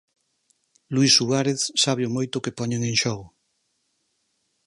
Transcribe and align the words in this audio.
Luís 0.93 1.11
Suárez 1.17 1.61
sabe 1.83 2.03
o 2.09 2.13
moito 2.17 2.43
que 2.43 2.55
poñen 2.59 2.81
en 2.89 2.95
xogo. 3.01 3.25